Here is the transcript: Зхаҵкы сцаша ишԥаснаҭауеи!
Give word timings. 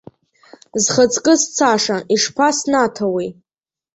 Зхаҵкы 0.83 1.33
сцаша 1.41 1.97
ишԥаснаҭауеи! 2.13 3.29